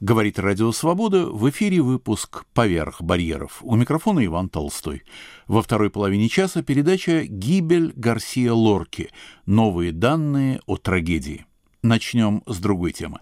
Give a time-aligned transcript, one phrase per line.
[0.00, 3.58] Говорит Радио Свобода, в эфире выпуск «Поверх барьеров».
[3.62, 5.02] У микрофона Иван Толстой.
[5.48, 9.10] Во второй половине часа передача «Гибель Гарсия Лорки.
[9.44, 11.46] Новые данные о трагедии».
[11.82, 13.18] Начнем с другой темы.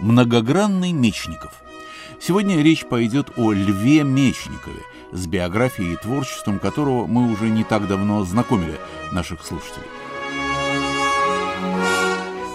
[0.00, 1.62] Многогранный Мечников.
[2.20, 4.82] Сегодня речь пойдет о Льве Мечникове,
[5.12, 8.80] с биографией и творчеством которого мы уже не так давно знакомили
[9.12, 9.86] наших слушателей.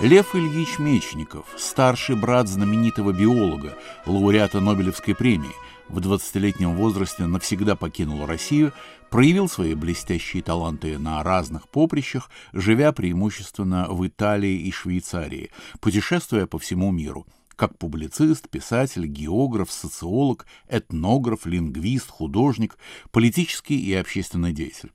[0.02, 5.56] Лев Ильич Мечников, старший брат знаменитого биолога, лауреата Нобелевской премии,
[5.87, 8.73] в 20-летнем возрасте навсегда покинул Россию,
[9.10, 16.59] проявил свои блестящие таланты на разных поприщах, живя преимущественно в Италии и Швейцарии, путешествуя по
[16.59, 17.25] всему миру–
[17.56, 22.78] как публицист, писатель, географ, социолог, этнограф, лингвист, художник,
[23.12, 24.92] политический и общественный деятель.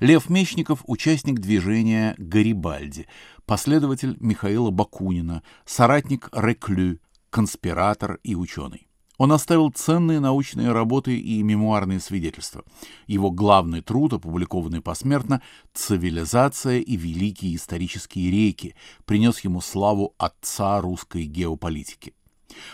[0.00, 3.06] Лев Мечников– участник движения «Гарибальди»,
[3.46, 6.98] последователь Михаила Бакунина, соратник Реклю,
[7.30, 8.88] конспиратор и ученый.
[9.16, 12.64] Он оставил ценные научные работы и мемуарные свидетельства.
[13.06, 15.40] Его главный труд, опубликованный посмертно
[15.72, 22.14] «Цивилизация и великие исторические реки», принес ему славу отца русской геополитики.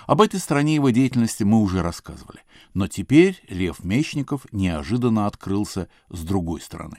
[0.06, 2.40] Об этой стороне его деятельности мы уже рассказывали.
[2.74, 6.98] Но теперь Лев Мечников неожиданно открылся с другой стороны.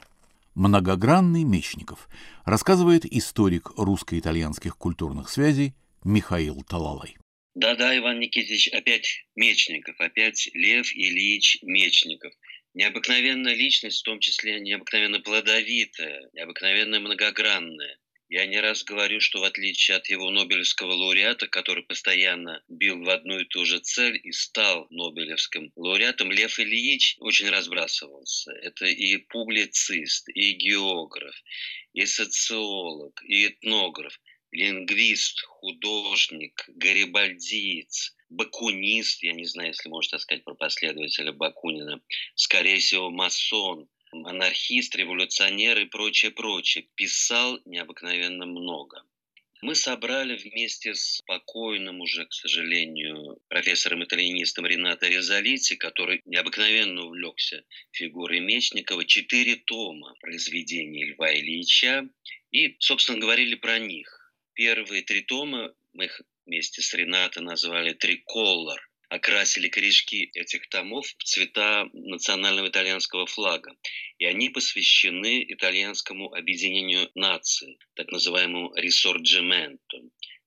[0.55, 2.09] Многогранный Мечников
[2.43, 5.73] рассказывает историк русско-итальянских культурных связей
[6.03, 7.15] Михаил Талалай.
[7.53, 12.33] Да-да, Иван Никитич, опять Мечников, опять Лев Ильич Мечников.
[12.73, 17.97] Необыкновенная личность, в том числе необыкновенно плодовитая, необыкновенно многогранная.
[18.33, 23.09] Я не раз говорю, что в отличие от его Нобелевского лауреата, который постоянно бил в
[23.09, 28.53] одну и ту же цель и стал Нобелевским лауреатом, Лев Ильич очень разбрасывался.
[28.53, 31.35] Это и публицист, и географ,
[31.91, 34.17] и социолог, и этнограф,
[34.53, 42.01] лингвист, художник, гарибальдиец, бакунист, я не знаю, если можно сказать про последователя Бакунина,
[42.35, 46.87] скорее всего, масон– анархист, революционер и прочее, прочее.
[46.95, 49.03] Писал необыкновенно много.
[49.61, 58.39] Мы собрали вместе с покойным уже, к сожалению, профессором-итальянистом Ренато Резолити, который необыкновенно увлекся фигурой
[58.39, 62.09] Мечникова, четыре тома произведений Льва Ильича.
[62.51, 64.33] И, собственно, говорили про них.
[64.53, 71.23] Первые три тома мы их вместе с Ренато назвали «Триколор», окрасили корешки этих томов в
[71.25, 73.75] цвета национального итальянского флага.
[74.19, 79.97] И они посвящены итальянскому объединению нации, так называемому ресорджименто,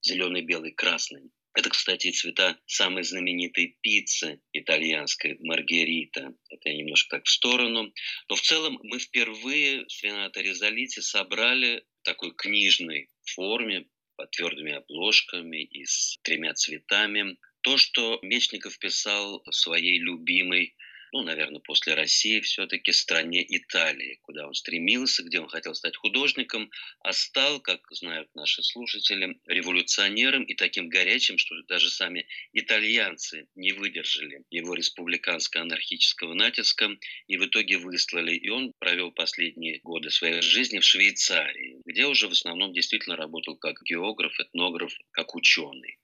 [0.01, 1.31] зеленый, белый, красный.
[1.53, 6.35] Это, кстати, цвета самой знаменитой пиццы итальянской Маргерита.
[6.49, 7.93] Это я немножко так в сторону.
[8.31, 13.87] Но в целом мы впервые с Ренато Резолити собрали в такой книжной форме,
[14.17, 20.77] под твердыми обложками и с тремя цветами то, что Мечников писал своей любимой,
[21.13, 26.71] ну, наверное, после России все-таки стране Италии, куда он стремился, где он хотел стать художником,
[27.01, 33.73] а стал, как знают наши слушатели, революционером и таким горячим, что даже сами итальянцы не
[33.73, 36.91] выдержали его республиканско-анархического натиска
[37.29, 38.35] и в итоге выслали.
[38.35, 43.57] И он провел последние годы своей жизни в Швейцарии, где уже в основном действительно работал
[43.57, 45.97] как географ, этнограф, как ученый.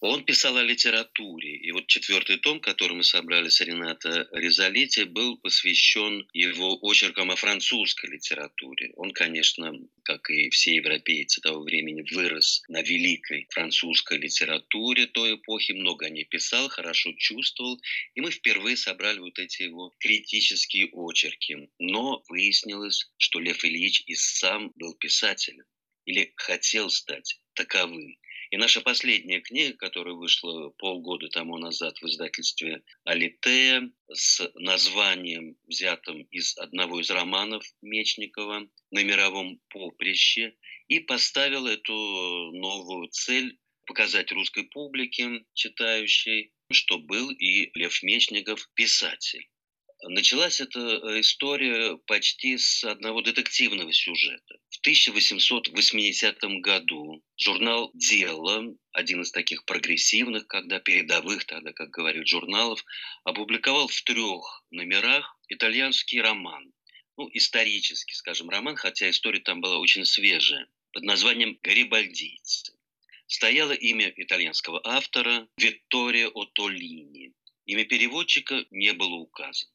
[0.00, 1.56] Он писал о литературе.
[1.56, 7.36] И вот четвертый том, который мы собрали с Рената Резолити, был посвящен его очеркам о
[7.36, 8.92] французской литературе.
[8.94, 9.72] Он, конечно,
[10.04, 16.10] как и все европейцы того времени, вырос на великой французской литературе той эпохи, много о
[16.10, 17.80] ней писал, хорошо чувствовал.
[18.14, 21.68] И мы впервые собрали вот эти его критические очерки.
[21.80, 25.64] Но выяснилось, что Лев Ильич и сам был писателем
[26.04, 28.16] или хотел стать таковым.
[28.50, 36.22] И наша последняя книга, которая вышла полгода тому назад в издательстве Алитея, с названием, взятым
[36.30, 40.56] из одного из романов Мечникова «На мировом поприще»,
[40.88, 49.46] и поставила эту новую цель показать русской публике, читающей, что был и Лев Мечников писатель.
[50.04, 54.60] Началась эта э, история почти с одного детективного сюжета.
[54.70, 62.84] В 1880 году журнал «Дело», один из таких прогрессивных, когда передовых, тогда, как говорят, журналов,
[63.24, 66.72] опубликовал в трех номерах итальянский роман.
[67.16, 72.72] Ну, исторический, скажем, роман, хотя история там была очень свежая, под названием «Гарибальдийцы».
[73.26, 77.32] Стояло имя итальянского автора Витторио Отолини.
[77.66, 79.72] Имя переводчика не было указано.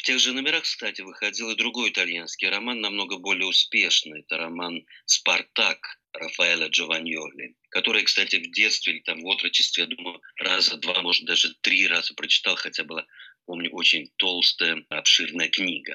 [0.00, 4.20] В тех же номерах, кстати, выходил и другой итальянский роман, намного более успешный.
[4.20, 10.22] Это роман «Спартак» Рафаэля Джованьоли, который, кстати, в детстве или там в отрочестве, я думаю,
[10.36, 13.06] раза два, может, даже три раза прочитал, хотя была,
[13.44, 15.94] помню, очень толстая, обширная книга.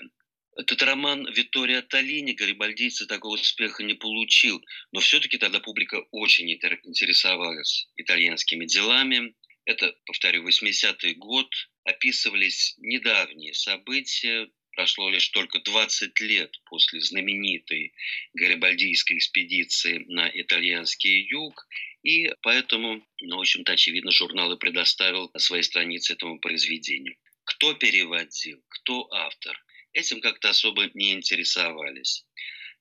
[0.55, 7.89] Этот роман Виттория Толини «Гарибальдийцы» такого успеха не получил, но все-таки тогда публика очень интересовалась
[7.95, 9.33] итальянскими делами.
[9.65, 11.49] Это, повторю, 80-й год,
[11.83, 17.93] описывались недавние события, прошло лишь только 20 лет после знаменитой
[18.33, 21.67] гарибальдийской экспедиции на итальянский юг,
[22.03, 27.17] и поэтому, ну, в общем-то, очевидно, журнал и предоставил свои страницы этому произведению.
[27.43, 29.59] Кто переводил, кто автор,
[29.93, 32.25] этим как-то особо не интересовались.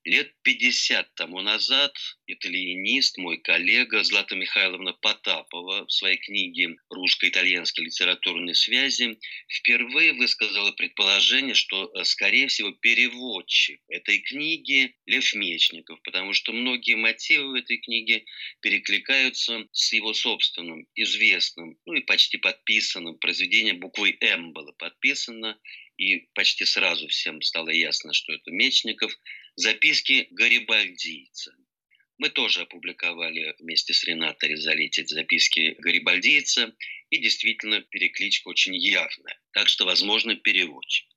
[0.05, 1.97] Лет 50 тому назад
[2.27, 9.17] итальянист, мой коллега Злата Михайловна Потапова в своей книге «Русско-итальянские литературные связи»
[9.49, 16.97] впервые высказала предположение, что, э, скорее всего, переводчик этой книги Лев Мечников, потому что многие
[16.97, 18.25] мотивы в этой книге
[18.61, 25.59] перекликаются с его собственным, известным, ну и почти подписанным произведением буквой «М» было подписано,
[25.97, 29.17] и почти сразу всем стало ясно, что это Мечников,
[29.55, 31.55] записки гарибальдийца.
[32.17, 36.73] Мы тоже опубликовали вместе с Ренатой Резалити записки гарибальдийца,
[37.09, 41.07] и действительно перекличка очень явная, так что, возможно, переводчик.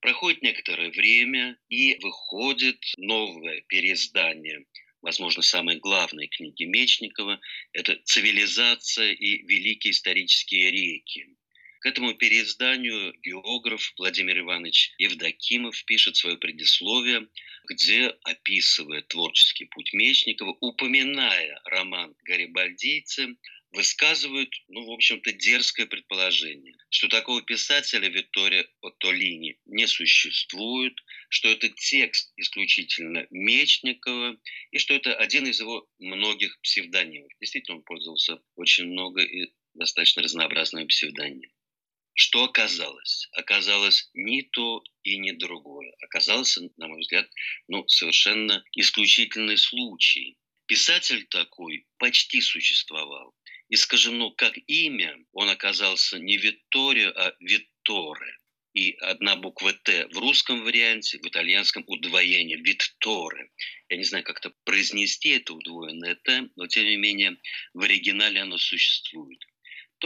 [0.00, 4.66] Проходит некоторое время, и выходит новое переиздание,
[5.00, 7.40] возможно, самой главной книги Мечникова,
[7.72, 11.36] это «Цивилизация и великие исторические реки»,
[11.80, 17.28] к этому переизданию географ Владимир Иванович Евдокимов пишет свое предисловие,
[17.68, 23.36] где, описывая творческий путь Мечникова, упоминая роман «Гарибальдийцы»,
[23.72, 30.94] высказывают, ну, в общем-то, дерзкое предположение, что такого писателя Виктория Оттолини не существует,
[31.28, 34.38] что это текст исключительно Мечникова,
[34.70, 37.30] и что это один из его многих псевдонимов.
[37.40, 41.55] Действительно, он пользовался очень много и достаточно разнообразными псевдонимами.
[42.18, 43.28] Что оказалось?
[43.32, 45.94] Оказалось ни то и ни другое.
[46.00, 47.30] Оказался, на мой взгляд,
[47.68, 50.38] ну, совершенно исключительный случай.
[50.64, 53.34] Писатель такой почти существовал.
[53.68, 58.38] Искажено как имя, он оказался не Витторио, а Витторе.
[58.72, 63.50] И одна буква «Т» в русском варианте, в итальянском удвоение «Витторе».
[63.90, 67.36] Я не знаю, как это произнести, это удвоенное «Т», но тем не менее
[67.74, 69.44] в оригинале оно существует.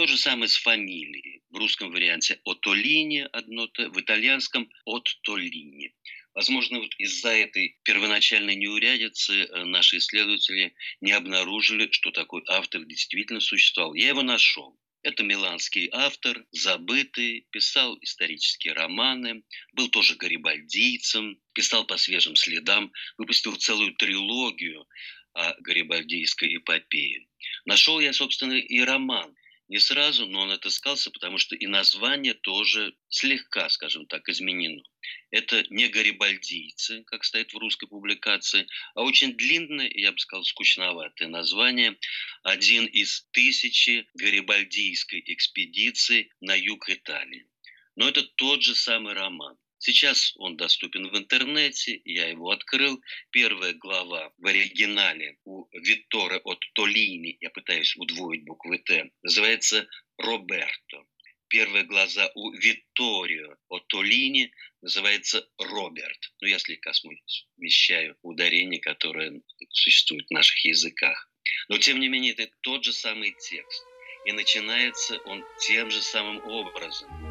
[0.01, 1.43] То же самое с фамилией.
[1.51, 5.95] В русском варианте «Отолини» одно в итальянском «Оттолини».
[6.33, 13.41] Возможно, вот из-за этой первоначальной неурядицы э, наши исследователи не обнаружили, что такой автор действительно
[13.41, 13.93] существовал.
[13.93, 14.75] Я его нашел.
[15.03, 19.43] Это миланский автор, забытый, писал исторические романы,
[19.75, 24.89] был тоже гарибальдийцем, писал по свежим следам, выпустил целую трилогию
[25.35, 27.27] о гарибальдийской эпопее.
[27.67, 29.37] Нашел я, собственно, и роман
[29.71, 34.83] не сразу, но он отыскался, потому что и название тоже слегка, скажем так, изменено.
[35.31, 41.29] Это не гарибальдийцы, как стоит в русской публикации, а очень длинное, я бы сказал, скучноватое
[41.29, 41.97] название.
[42.43, 47.47] Один из тысячи гарибальдийской экспедиции на юг Италии.
[47.95, 49.57] Но это тот же самый роман.
[49.83, 53.03] Сейчас он доступен в интернете, я его открыл.
[53.31, 59.89] Первая глава в оригинале у Витторе от Толини, я пытаюсь удвоить буквы Т, называется
[60.19, 61.07] «Роберто».
[61.49, 66.31] Первая глаза у Витторио от Толини называется Роберт.
[66.43, 71.33] Ну, я слегка смещаю ударение, которое существует в наших языках.
[71.71, 73.83] Но, тем не менее, это тот же самый текст.
[74.27, 77.30] И начинается он тем же самым образом.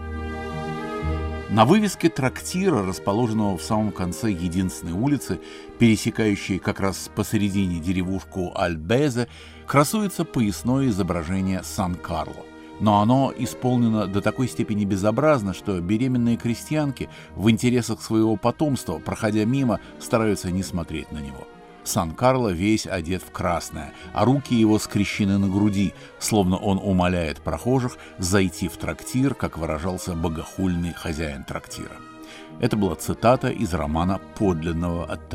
[1.49, 5.39] На вывеске трактира, расположенного в самом конце единственной улицы,
[5.79, 9.27] пересекающей как раз посередине деревушку Альбезе,
[9.65, 12.45] красуется поясное изображение Сан-Карло.
[12.79, 19.43] Но оно исполнено до такой степени безобразно, что беременные крестьянки в интересах своего потомства, проходя
[19.43, 21.47] мимо, стараются не смотреть на него.
[21.89, 27.97] Сан-Карло весь одет в красное, а руки его скрещены на груди, словно он умоляет прохожих
[28.19, 31.97] зайти в трактир, как выражался богохульный хозяин трактира.
[32.61, 35.29] Это была цитата из романа подлинного от.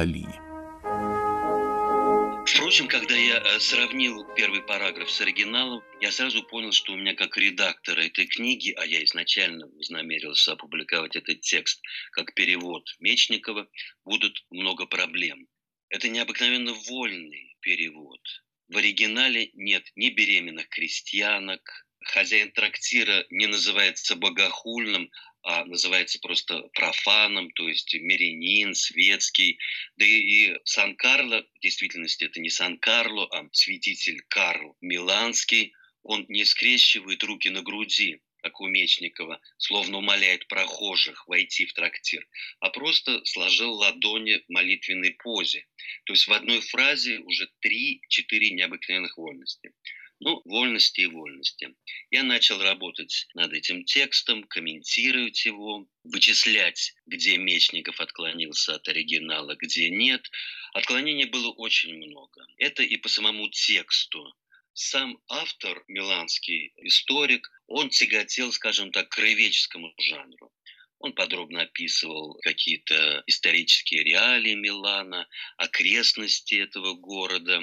[2.46, 7.14] Впрочем, когда я э, сравнил первый параграф с оригиналом, я сразу понял, что у меня
[7.14, 11.80] как редактора этой книги, а я изначально вознамерился опубликовать этот текст
[12.12, 13.66] как перевод Мечникова,
[14.04, 15.48] будут много проблем.
[15.94, 18.20] Это необыкновенно вольный перевод.
[18.66, 25.08] В оригинале нет ни беременных крестьянок, хозяин трактира не называется богохульным,
[25.44, 29.60] а называется просто профаном, то есть мирянин, светский.
[29.96, 36.44] Да и, и Сан-Карло, в действительности это не Сан-Карло, а святитель Карл Миланский, он не
[36.44, 42.28] скрещивает руки на груди, как у Мечникова, словно умоляет прохожих войти в трактир,
[42.60, 45.66] а просто сложил ладони в молитвенной позе.
[46.04, 49.72] То есть в одной фразе уже три-четыре необыкновенных вольности.
[50.20, 51.74] Ну, вольности и вольности.
[52.10, 59.88] Я начал работать над этим текстом, комментировать его, вычислять, где Мечников отклонился от оригинала, где
[59.88, 60.30] нет.
[60.74, 62.46] Отклонений было очень много.
[62.58, 64.34] Это и по самому тексту.
[64.74, 70.52] Сам автор, миланский историк, он тяготел, скажем так, краеведческому жанру.
[70.98, 75.28] Он подробно описывал какие-то исторические реалии Милана,
[75.58, 77.62] окрестности этого города,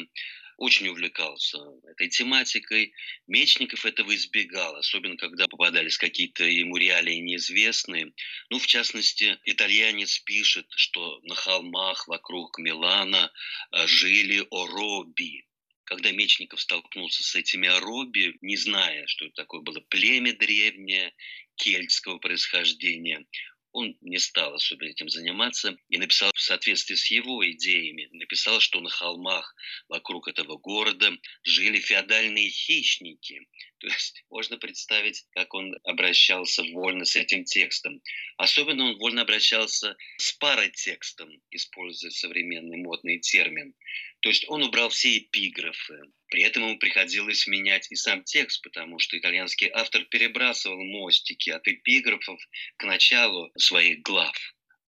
[0.62, 1.58] очень увлекался
[1.90, 2.94] этой тематикой.
[3.26, 8.14] Мечников этого избегал, особенно когда попадались какие-то ему реалии неизвестные.
[8.52, 13.32] Ну, в частности, итальянец пишет, что на холмах вокруг Милана
[13.72, 15.48] э, жили ороби.
[15.92, 21.14] Когда Мечников столкнулся с этими ороби, не зная, что это такое было племя древнее,
[21.58, 23.26] кельтского происхождения,
[23.74, 28.80] он не стал особенно этим заниматься и написал в соответствии с его идеями, написал, что
[28.80, 29.54] на холмах
[29.90, 31.12] вокруг этого города
[31.44, 33.42] жили феодальные хищники.
[33.80, 38.02] То есть можно представить, как он обращался вольно с этим текстом.
[38.38, 43.74] Особенно он вольно обращался с паротекстом, используя современный модный термин.
[44.22, 46.00] То есть он убрал все эпиграфы.
[46.28, 51.68] При этом ему приходилось менять и сам текст, потому что итальянский автор перебрасывал мостики от
[51.68, 52.40] эпиграфов
[52.78, 54.38] к началу своих глав.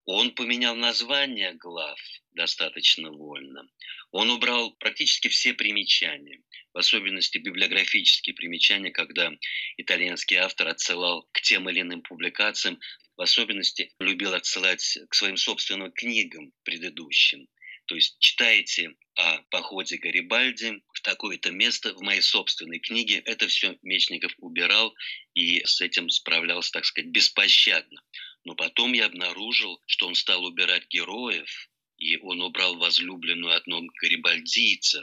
[0.05, 1.99] Он поменял название глав
[2.33, 3.71] достаточно вольно.
[4.11, 6.43] Он убрал практически все примечания,
[6.75, 9.31] в особенности библиографические примечания, когда
[9.77, 12.81] итальянский автор отсылал к тем или иным публикациям,
[13.17, 17.47] в особенности любил отсылать к своим собственным книгам предыдущим.
[17.91, 23.21] То есть читаете о походе Гарибальди в такое-то место в моей собственной книге.
[23.25, 24.95] Это все Мечников убирал
[25.35, 28.01] и с этим справлялся, так сказать, беспощадно.
[28.45, 31.69] Но потом я обнаружил, что он стал убирать героев,
[31.99, 35.03] и он убрал возлюбленную одного гарибальдийца.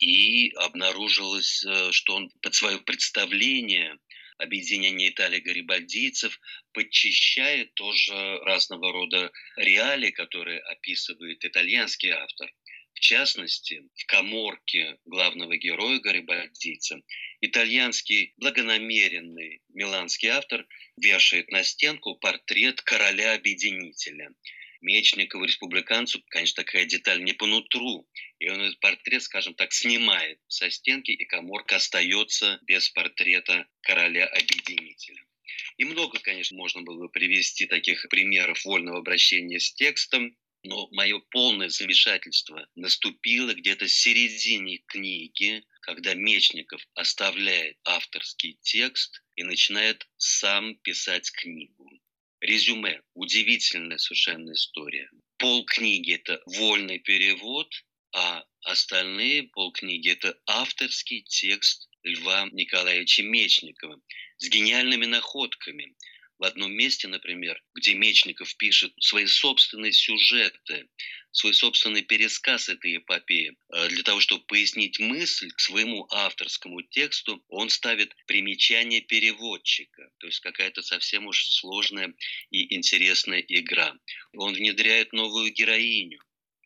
[0.00, 4.00] И обнаружилось, э, что он под свое представление
[4.42, 6.38] объединение Италии гарибальдийцев
[6.72, 12.52] подчищает тоже разного рода реалии, которые описывает итальянский автор.
[12.94, 17.00] В частности, в коморке главного героя гарибальдийца
[17.40, 24.30] итальянский благонамеренный миланский автор вешает на стенку портрет короля-объединителя–
[24.82, 28.08] Мечникову, республиканцу, конечно, такая деталь не по нутру.
[28.38, 35.22] И он этот портрет, скажем так, снимает со стенки, и коморка остается без портрета короля-объединителя.
[35.76, 41.18] И много, конечно, можно было бы привести таких примеров вольного обращения с текстом, но мое
[41.30, 50.76] полное замешательство наступило где-то в середине книги, когда Мечников оставляет авторский текст и начинает сам
[50.76, 52.01] писать книгу
[52.42, 53.00] резюме.
[53.14, 55.08] Удивительная совершенно история.
[55.38, 57.72] Пол книги– это вольный перевод,
[58.14, 64.00] а остальные полкниги– это авторский текст Льва Николаевича Мечникова
[64.38, 65.94] с гениальными находками.
[66.42, 70.88] В одном месте, например, где Мечников пишет свои собственные сюжеты,
[71.30, 73.56] свой собственный пересказ этой эпопеи.
[73.72, 80.26] Э, для того, чтобы пояснить мысль к своему авторскому тексту, он ставит примечание переводчика, то
[80.26, 82.12] есть какая-то совсем уж сложная
[82.50, 83.96] и интересная игра.
[84.32, 86.18] Он внедряет новую героиню,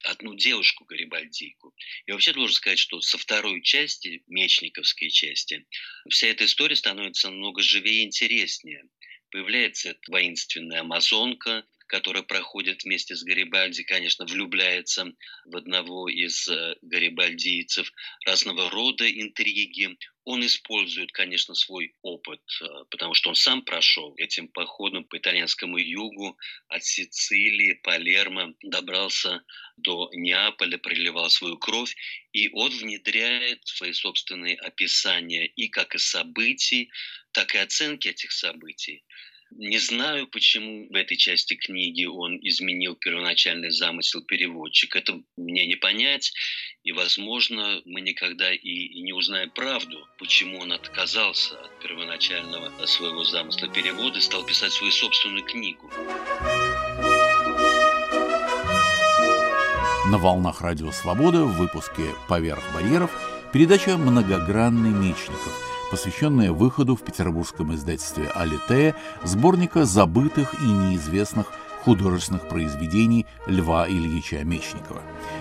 [0.06, 1.74] одну девушку Гарибальдийку.
[2.06, 5.66] И вообще должен сказать, что со второй части, Мечниковской части,
[6.08, 8.84] вся эта история становится намного живее и интереснее.
[9.30, 15.12] Появляется воинственная амазонка, который проходит вместе с Гарибальди, конечно, влюбляется
[15.44, 17.90] в одного из э, гарибальдийцев,
[18.24, 19.96] разного рода интриги.
[20.24, 25.78] Он использует, конечно, свой опыт, э, потому что он сам прошел этим походом по итальянскому
[25.78, 26.36] югу,
[26.68, 29.44] от Сицилии, Палермо, добрался
[29.76, 31.94] до Неаполя, проливал свою кровь,
[32.32, 36.90] и он внедряет свои собственные описания и как и событий,
[37.32, 39.04] так и оценки этих событий.
[39.52, 44.98] Не знаю, почему в этой части книги он изменил первоначальный замысел переводчика.
[44.98, 46.32] Это мне не понять.
[46.82, 53.68] И, возможно, мы никогда и не узнаем правду, почему он отказался от первоначального своего замысла
[53.68, 55.90] перевода и стал писать свою собственную книгу.
[60.08, 63.10] На волнах Радио Свобода в выпуске «Поверх барьеров»
[63.52, 71.46] передача «Многогранный Мечников», посвященная выходу в петербургском издательстве «Алитея» сборника забытых и неизвестных
[71.84, 75.00] художественных произведений Льва Ильича Мечникова.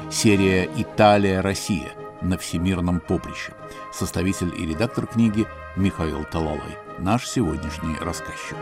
[0.09, 3.51] Серия «Италия-Россия» на всемирном поприще.
[3.91, 5.45] Составитель и редактор книги
[5.75, 8.55] Михаил Талалай, наш сегодняшний рассказчик.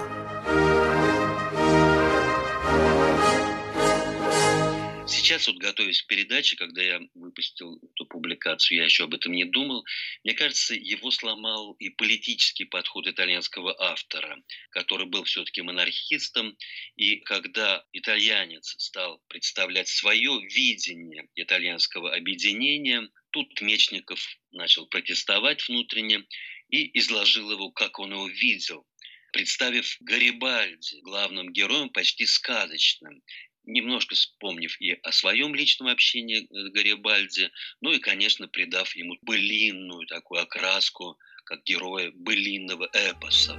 [5.06, 9.44] Сейчас вот готовясь к передаче, когда я выпустил эту публикацию, я еще об этом не
[9.44, 9.84] думал,
[10.24, 16.58] мне кажется, его сломал и политический подход итальянского автора, который был все-таки монархистом,
[16.96, 26.24] и когда итальянец стал представлять свое видение итальянского объединения, тут Мечников начал протестовать внутренне
[26.70, 28.88] и изложил его, как он его видел,
[29.34, 33.22] представив Гарибальди главным героем почти сказочным
[33.66, 37.52] немножко вспомнив и о своем личном общении с Гарибальди,
[37.82, 43.58] ну и, конечно, придав ему былинную такую окраску, как героя былинного эпоса.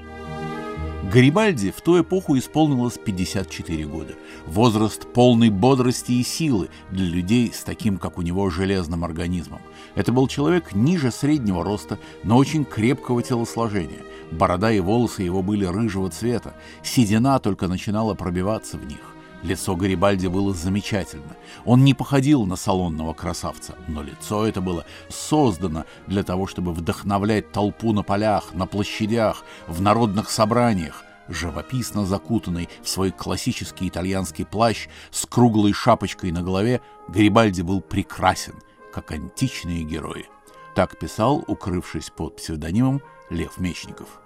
[1.13, 4.15] Гарибальди в ту эпоху исполнилось 54 года.
[4.47, 9.61] Возраст полной бодрости и силы для людей с таким, как у него, железным организмом.
[9.95, 14.03] Это был человек ниже среднего роста, но очень крепкого телосложения.
[14.33, 16.57] Борода и волосы его были рыжего цвета.
[16.83, 19.13] Седина только начинала пробиваться в них.
[19.45, 21.37] Лицо Гарибальди было замечательно.
[21.67, 27.53] Он не походил на салонного красавца, но лицо это было создано для того, чтобы вдохновлять
[27.53, 31.05] толпу на полях, на площадях, в народных собраниях.
[31.29, 38.55] Живописно закутанный в свой классический итальянский плащ с круглой шапочкой на голове, Гарибальди был прекрасен,
[38.95, 40.27] как античные герои.
[40.75, 44.24] Так писал, укрывшись под псевдонимом Лев Мечников.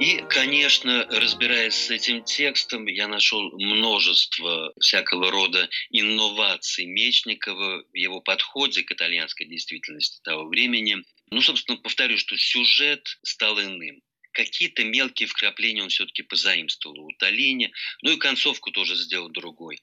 [0.00, 8.22] И, конечно, разбираясь с этим текстом, я нашел множество всякого рода инноваций Мечникова в его
[8.22, 11.04] подходе к итальянской действительности того времени.
[11.30, 14.00] Ну, собственно, повторю, что сюжет стал иным.
[14.32, 19.82] Какие-то мелкие вкрапления он все-таки позаимствовал у Толини, ну и концовку тоже сделал другой.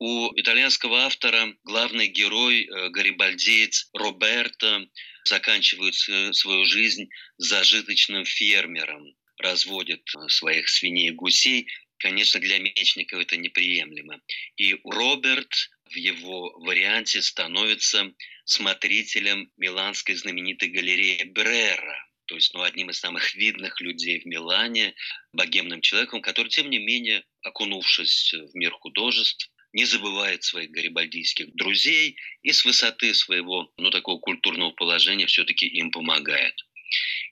[0.00, 4.88] У итальянского автора главный герой, э, гарибальдеец Роберто,
[5.22, 7.08] заканчивает свою жизнь
[7.38, 14.20] зажиточным фермером, разводит э, своих свиней и гусей, конечно, для Мечникова это неприемлемо.
[14.56, 18.12] И Роберт в его варианте становится
[18.44, 24.94] смотрителем миланской знаменитой галереи Брера, то есть ну, одним из самых видных людей в Милане,
[25.32, 32.16] богемным человеком, который, тем не менее, окунувшись в мир художеств, не забывает своих гарибальдийских друзей
[32.42, 36.54] и с высоты своего, ну, такого культурного положения все-таки им помогает.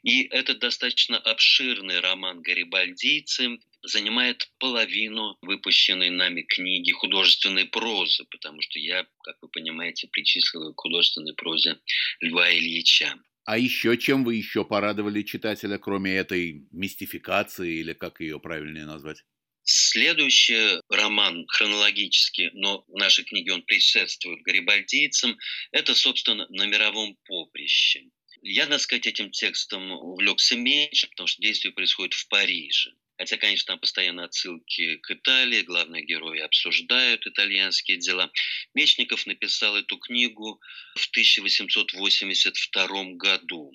[0.03, 8.79] И этот достаточно обширный роман «Гарибальдийцы» занимает половину выпущенной нами книги художественной прозы, потому что
[8.79, 11.79] я, как вы понимаете, причислил к художественной прозе
[12.21, 13.15] Льва Ильича.
[13.45, 19.25] А еще чем вы еще порадовали читателя, кроме этой мистификации, или как ее правильнее назвать?
[19.65, 25.39] Следующий роман хронологически, но в нашей книге он предшествует гарибальдийцам,
[25.71, 28.03] это, собственно, «На мировом поприще».
[28.43, 32.93] Я, надо сказать, этим текстом увлекся меньше, потому что действие происходит в Париже.
[33.17, 38.33] Хотя, конечно, там постоянно отсылки к Италии, главные герои обсуждают итальянские дела.
[38.75, 40.61] Мечников написал эту книгу
[40.97, 43.73] в 1882 году.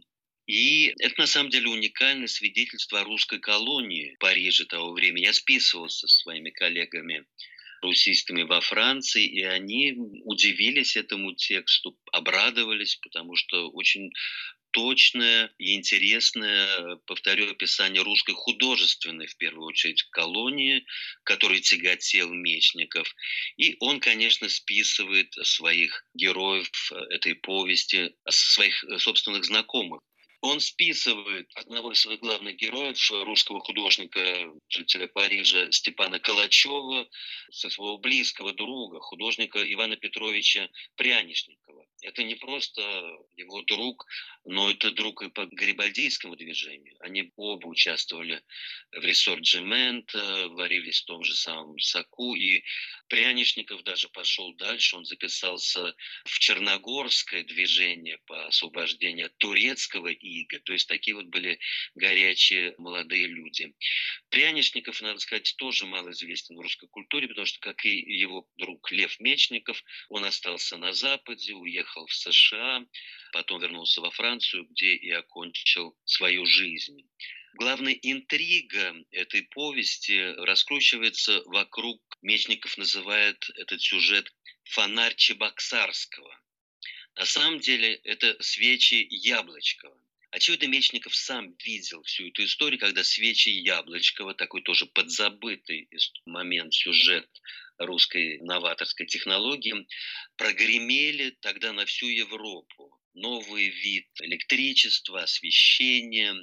[0.47, 5.25] И это на самом деле уникальное свидетельство о русской колонии в Париже того времени.
[5.25, 7.25] Я списывался со своими коллегами
[7.81, 9.93] русистами во Франции, и они
[10.25, 14.11] удивились этому тексту, обрадовались, потому что очень
[14.77, 20.85] точное и интересное, повторю, описание русской художественной, в первую очередь, колонии,
[21.23, 23.11] которой тяготел Мечников.
[23.57, 26.69] И он, конечно, списывает своих героев
[27.09, 30.01] этой повести, своих собственных знакомых.
[30.41, 34.21] Он списывает одного из своих главных героев, русского художника,
[34.69, 37.09] жителя Парижа Степана Калачева,
[37.49, 41.83] со своего близкого друга, художника Ивана Петровича Прянишникова.
[42.01, 42.81] Это не просто
[43.35, 44.05] его друг,
[44.45, 46.95] но это друг и по гарибальдийскому движению.
[46.99, 48.43] Они оба участвовали
[48.91, 52.63] в ресорджимент, варились в том же самом соку, и
[53.07, 60.87] Прянишников даже пошел дальше, он записался в Черногорское движение по освобождению турецкого ига, то есть
[60.87, 61.59] такие вот были
[61.95, 63.73] горячие молодые люди.
[64.29, 68.91] Прянишников, надо сказать, тоже мало известен в русской культуре, потому что, как и его друг
[68.91, 72.85] Лев Мечников, он остался на Западе, уехал в США,
[73.33, 77.07] потом вернулся во Францию, где и окончил свою жизнь.
[77.53, 84.31] Главная интрига этой повести раскручивается вокруг, Мечников называет этот сюжет
[84.63, 86.39] «фонарь Чебоксарского».
[87.15, 89.99] На самом деле это свечи Яблочкова.
[90.29, 95.89] Очевидно, Мечников сам видел всю эту историю, когда свечи Яблочкова, такой тоже подзабытый
[96.25, 97.27] момент, сюжет
[97.77, 99.87] русской новаторской технологии,
[100.35, 102.99] прогремели тогда на всю Европу.
[103.13, 106.35] Новый вид электричества, освещения,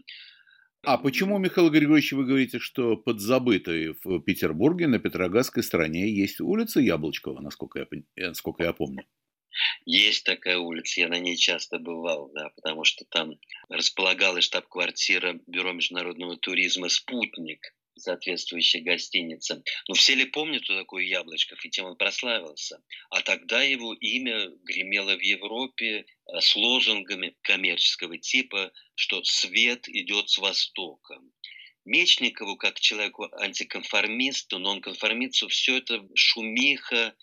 [0.86, 6.78] а почему, Михаил Григорьевич, вы говорите, что подзабытой в Петербурге на Петроградской стороне есть улица
[6.78, 9.06] Яблочкова, насколько я, э, насколько я помню?
[9.86, 13.38] Есть такая улица, я на ней часто бывал, да, потому что там
[13.70, 19.62] располагалась штаб-квартира Бюро международного туризма «Спутник», соответствующая гостиница.
[19.88, 22.82] Но все ли помнят, кто такой Яблочков и тем он прославился?
[23.10, 30.30] А тогда его имя гремело в Европе э, с лозунгами коммерческого типа, что свет идет
[30.30, 31.20] с востока.
[31.84, 37.14] Мечникову, как человеку антиконформисту, нонконформисту, все это шумиха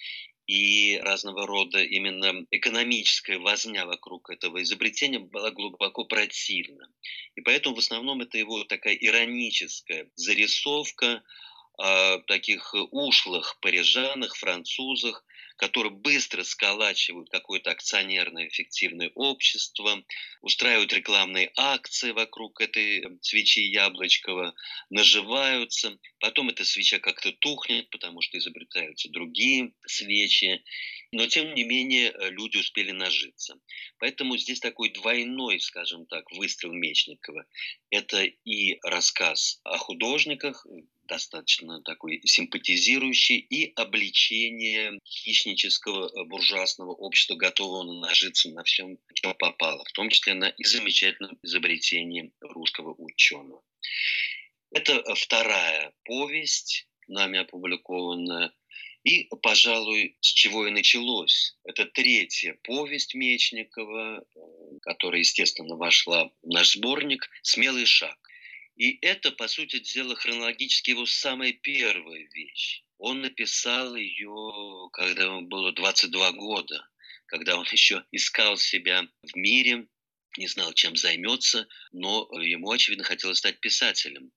[0.51, 6.89] и разного рода именно экономическая возня вокруг этого изобретения была глубоко противна.
[7.35, 11.23] И поэтому в основном это его такая ироническая зарисовка
[11.77, 15.23] о таких ушлых парижанах, французах,
[15.57, 20.03] которые быстро сколачивают какое-то акционерное эффективное общество,
[20.41, 24.53] устраивают рекламные акции вокруг этой свечи Яблочкова,
[24.89, 30.63] наживаются, потом эта свеча как-то тухнет, потому что изобретаются другие свечи,
[31.11, 33.59] но тем не менее люди успели нажиться.
[33.99, 37.45] Поэтому здесь такой двойной, скажем так, выстрел Мечникова.
[37.89, 40.65] Это и рассказ о художниках,
[41.03, 49.83] достаточно такой симпатизирующий, и обличение хищнического э, буржуазного общества, готового нажиться на всем, что попало,
[49.85, 53.61] в том числе на и замечательном изобретении русского ученого.
[54.71, 58.53] Это э, вторая повесть, нами опубликованная,
[59.03, 61.57] и, пожалуй, с чего и началось.
[61.63, 64.39] Это третья повесть Мечникова, э,
[64.81, 68.17] которая, естественно, вошла в наш сборник «Смелый шаг».
[68.81, 72.81] И это, по сути дела, хронологически его самая первая вещь.
[72.97, 76.89] Он написал ее, когда ему было 22 года,
[77.27, 79.85] когда он еще искал себя в мире,
[80.35, 84.31] не знал, чем займется, но ему, очевидно, хотелось стать писателем.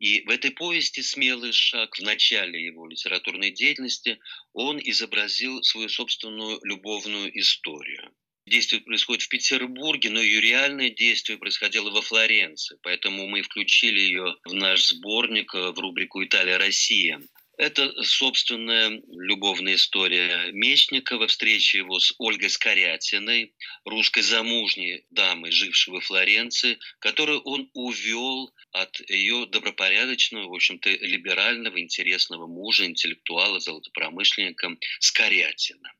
[0.00, 4.18] И в этой повести «Смелый шаг» в начале его литературной деятельности
[4.54, 8.12] он изобразил свою собственную любовную историю.
[8.48, 12.78] Действие происходит в Петербурге, но ее реальное действие происходило во Флоренции.
[12.82, 17.20] Поэтому мы включили ее в наш сборник э, в рубрику «Италия-Россия».
[17.58, 23.52] Это собственная любовная история Мечникова, встреча его с Ольгой Скорятиной,
[23.84, 31.80] русской замужней дамой, жившей во Флоренции, которую он увел от ее добропорядочного, в общем-то, либерального,
[31.80, 35.92] интересного мужа, интеллектуала, золотопромышленника Скорятина.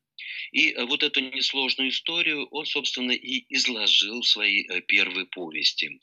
[0.51, 5.99] И э, вот эту несложную историю он, собственно, и изложил в своей э, первой повести.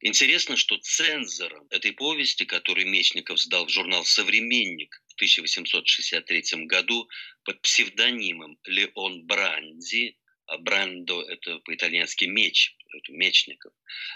[0.00, 7.08] Интересно, что цензором этой повести, которую Мечников сдал в журнал «Современник» в 1863 году
[7.42, 13.72] под псевдонимом Леон Бранди, а Брандо– это по-итальянски меч, это Мечников,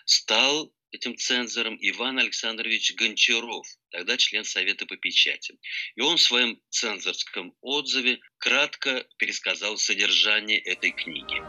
[0.07, 5.59] стал этим цензором Иван Александрович Гончаров, тогда член Совета по печати.
[5.97, 11.43] И он в своем цензорском отзыве кратко пересказал содержание этой книги.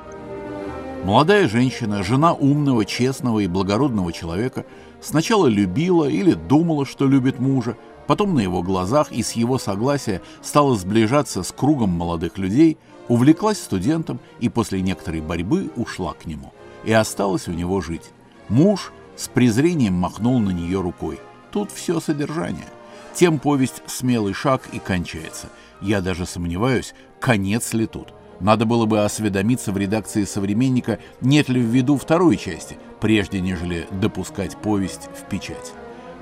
[1.03, 4.65] Молодая женщина, жена умного, честного и благородного человека,
[5.01, 7.77] сначала любила или думала, что любит мужа,
[8.07, 12.77] потом на его глазах и с его согласия стала сближаться с кругом молодых людей,
[13.09, 16.53] увлеклась студентом и после некоторой борьбы ушла к нему
[16.85, 18.11] и осталась у него жить.
[18.47, 21.19] Муж– с презрением махнул на нее рукой.
[21.51, 22.67] Тут все содержание.
[23.13, 25.49] Тем повесть «Смелый шаг» и кончается.
[25.81, 28.13] Я даже сомневаюсь, конец ли тут.
[28.39, 33.87] Надо было бы осведомиться в редакции «Современника», нет ли в виду второй части, прежде нежели
[33.91, 35.73] допускать повесть в печать.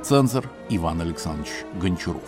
[0.03, 2.23] Цензор Иван Александрович Гончаров.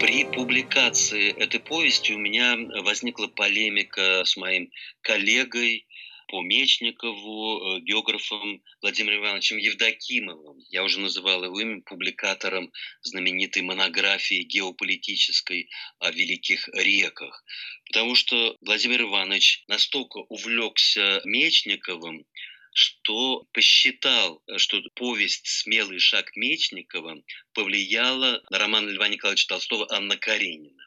[0.00, 4.70] При публикации этой повести у меня возникла полемика с моим
[5.02, 5.86] коллегой,
[6.28, 10.58] по Мечникову, э, географом Владимиром Ивановичем Евдокимовым.
[10.70, 17.44] Я уже называл его имя публикатором знаменитой монографии геополитической о великих реках.
[17.86, 22.26] Потому что Владимир Иванович настолько увлекся Мечниковым,
[22.72, 30.83] что посчитал, что повесть «Смелый шаг Мечникова» повлияла на роман Льва Николаевича Толстого «Анна Каренина».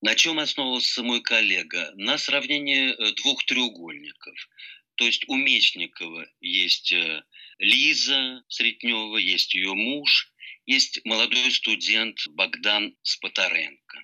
[0.00, 1.92] На чем основывался мой коллега?
[1.96, 4.48] На сравнении э, двух треугольников.
[4.94, 7.22] То есть у Мечникова есть э,
[7.58, 10.32] Лиза Сретнева, есть ее муж,
[10.66, 14.02] есть молодой студент Богдан Спотаренко.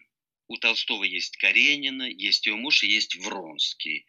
[0.48, 4.04] У Толстого есть Каренина, есть ее муж и есть Вронский.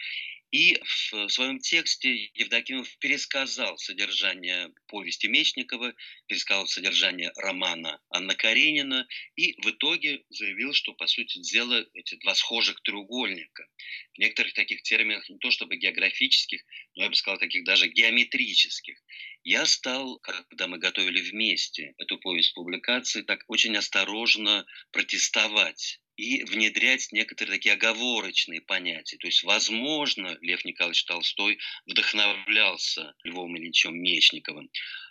[0.51, 5.93] И в своем тексте Евдокимов пересказал содержание повести Мечникова,
[6.27, 12.35] пересказал содержание романа Анна Каренина и в итоге заявил, что, по сути дела, эти два
[12.35, 13.67] схожих треугольника,
[14.13, 16.63] в некоторых таких терминах не то чтобы географических,
[16.95, 19.01] но я бы сказал, таких даже геометрических,
[19.43, 27.11] я стал, когда мы готовили вместе эту повесть публикации, так очень осторожно протестовать и внедрять
[27.11, 29.17] некоторые такие оговорочные понятия.
[29.17, 34.69] То есть, возможно, Лев Николаевич Толстой вдохновлялся Львом Ильичем Мечниковым,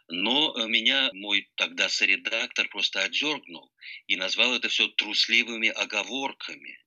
[0.09, 3.73] но э, меня мой тогда соредактор просто отдергнул
[4.07, 6.79] и назвал это все трусливыми оговорками.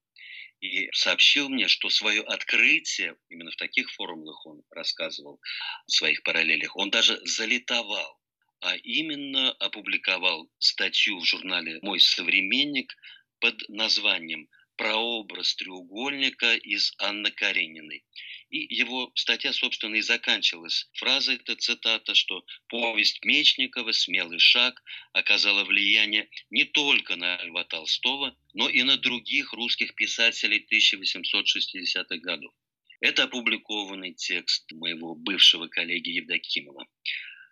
[0.59, 5.39] И сообщил мне, что свое открытие, именно в таких формулах он рассказывал,
[5.85, 8.17] в своих параллелях, он даже залетовал
[8.59, 12.91] а именно опубликовал статью в журнале «Мой современник»
[13.39, 18.03] под названием «Прообраз треугольника» из Анны Карениной.
[18.49, 24.81] И его статья, собственно, и заканчивалась фразой, это цитата, что повесть Мечникова «Смелый шаг»
[25.13, 32.53] оказала влияние не только на Льва Толстого, но и на других русских писателей 1860-х годов.
[32.99, 36.87] Это опубликованный текст моего бывшего коллеги Евдокимова.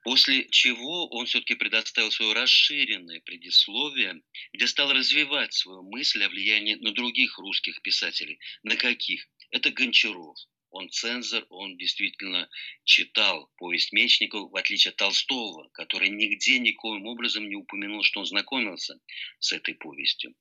[0.06, 4.22] После чего он все-таки предоставил свое расширенное предисловие,
[4.54, 8.40] где стал развивать свою мысль о влиянии на других русских писателей.
[8.62, 9.28] На каких?
[9.50, 10.38] Это Гончаров.
[10.70, 12.48] Он цензор, он действительно
[12.84, 18.28] читал повесть Мечникова, в отличие от Толстого, который нигде никоим образом не упомянул, что он
[18.28, 19.00] знакомился
[19.40, 20.36] с этой повестью.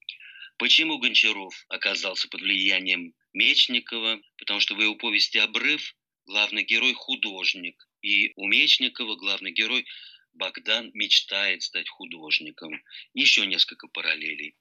[0.59, 4.20] Почему Гончаров оказался под влиянием Мечникова?
[4.37, 5.96] Потому что в его повести «Обрыв»
[6.27, 9.87] главный герой– художник, и у Мечникова главный герой
[10.35, 12.83] Богдан мечтает стать художником.
[13.14, 14.55] Еще несколько параллелей.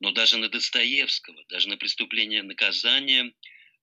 [0.00, 3.32] Но даже на Достоевского, даже на «Преступление и наказание»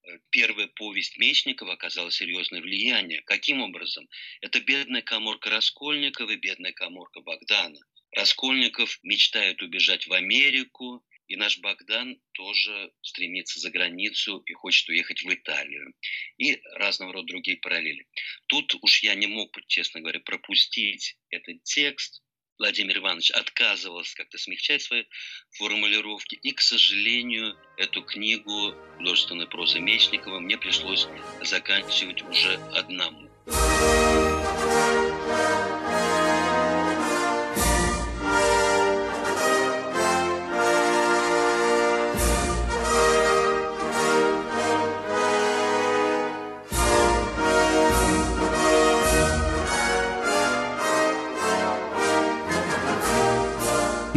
[0.03, 3.23] э, первая повесть Мечникова оказала серьезное влияние.
[3.23, 4.07] Каким образом?
[4.41, 7.79] Это бедная коморка Раскольникова и бедная коморка Богдана.
[8.11, 15.23] Раскольников мечтает убежать в Америку, и наш Богдан тоже стремится за границу и хочет уехать
[15.23, 15.93] в Италию.
[16.37, 18.07] И разного рода другие параллели.
[18.47, 22.23] Тут уж я не мог, честно говоря, пропустить этот текст.
[22.59, 25.03] Владимир Иванович отказывался как-то смягчать свои
[25.51, 26.35] формулировки.
[26.35, 31.07] И, к сожалению, эту книгу художественной прозы Мечникова мне пришлось
[31.43, 33.29] заканчивать уже одному.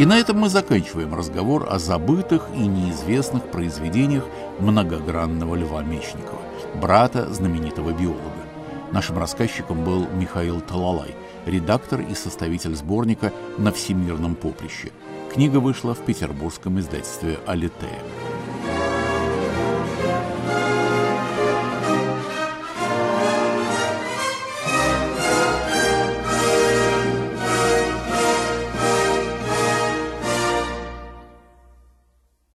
[0.01, 4.25] И на этом мы заканчиваем разговор о забытых и неизвестных произведениях
[4.57, 6.41] многогранного Льва Мечникова,
[6.73, 8.41] брата знаменитого биолога.
[8.91, 11.13] Нашим рассказчиком был Михаил Талалай,
[11.45, 14.91] редактор и составитель сборника «На всемирном поприще».
[15.31, 17.99] Книга вышла в петербургском издательстве «Алитея».